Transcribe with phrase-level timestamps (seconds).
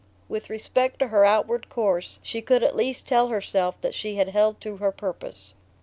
[0.27, 4.29] With respect to her outward course she could at least tell herself that she had
[4.29, 5.53] held to her purpose.